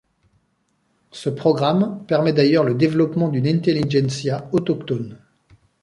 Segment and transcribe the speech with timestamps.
[1.11, 5.19] Ce programme permet d'ailleurs le développement d'une intelligentsia autochtone.